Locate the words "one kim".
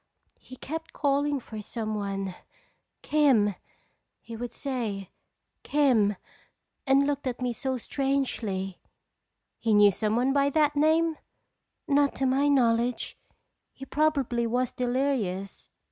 1.93-3.53